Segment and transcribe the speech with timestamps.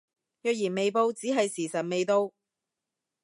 [0.41, 2.31] 若然未報只係時辰未到